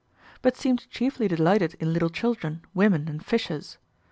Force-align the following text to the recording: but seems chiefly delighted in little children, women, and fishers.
but 0.41 0.57
seems 0.57 0.87
chiefly 0.87 1.27
delighted 1.27 1.75
in 1.75 1.93
little 1.93 2.09
children, 2.09 2.63
women, 2.73 3.07
and 3.07 3.23
fishers. 3.23 3.77